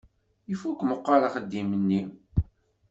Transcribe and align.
Ifukk 0.53 0.81
meqqar 0.85 1.21
axeddim-nni. 1.27 2.01